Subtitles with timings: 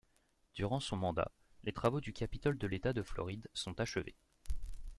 [0.55, 1.31] Durant son mandat,
[1.63, 4.15] les travaux du Capitole de l'État de Floride sont achevés.